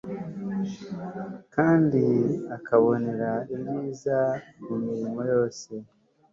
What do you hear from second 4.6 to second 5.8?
mu mirimo yose